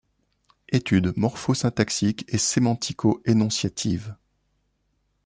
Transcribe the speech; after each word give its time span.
Étude 0.69 1.13
morpho-syntaxique 1.15 2.25
et 2.27 2.39
sémantico-énonciative. 2.39 4.15